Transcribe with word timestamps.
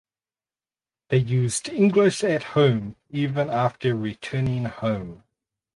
They 1.09 1.17
used 1.19 1.69
English 1.69 2.23
at 2.23 2.41
home 2.57 2.95
even 3.11 3.51
after 3.51 3.95
returning 3.95 4.65
home. 4.65 5.23